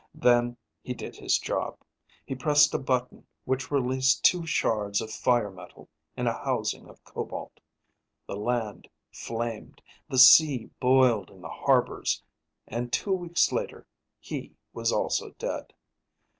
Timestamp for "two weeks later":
12.91-13.85